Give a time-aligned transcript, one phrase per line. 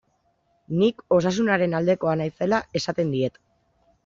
[0.79, 3.41] Nik Osasunaren aldekoa naizela esaten diet.